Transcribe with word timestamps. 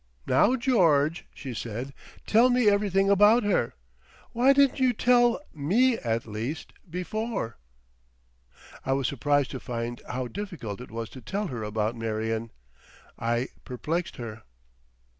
"Now, 0.25 0.55
George," 0.55 1.27
she 1.31 1.53
said, 1.53 1.93
"tell 2.25 2.49
me 2.49 2.67
everything 2.67 3.07
about 3.11 3.43
her. 3.43 3.75
Why 4.31 4.51
didn't 4.51 4.79
you 4.79 4.93
tell—ME 4.93 5.97
at 5.99 6.25
least—before?" 6.25 7.59
I 8.83 8.93
was 8.93 9.07
surprised 9.07 9.51
to 9.51 9.59
find 9.59 10.01
how 10.09 10.27
difficult 10.27 10.81
it 10.81 10.89
was 10.89 11.07
to 11.11 11.21
tell 11.21 11.49
her 11.49 11.61
about 11.61 11.95
Marion. 11.95 12.49
I 13.19 13.49
perplexed 13.63 14.15
her. 14.15 14.41